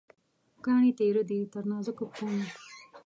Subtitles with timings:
[0.65, 2.47] کاڼې تېره دي، تر نازکو پښومې